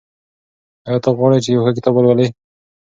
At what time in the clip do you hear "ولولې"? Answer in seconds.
1.95-2.27